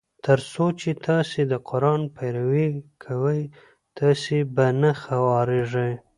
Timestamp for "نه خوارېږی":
4.81-5.91